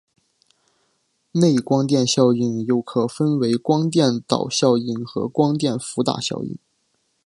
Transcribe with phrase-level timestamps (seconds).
[1.31, 6.57] 内光电效应又可分为光电导效应和光生伏打效应。